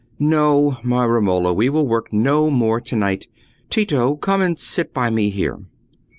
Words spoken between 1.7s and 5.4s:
work no more to night. Tito, come and sit by me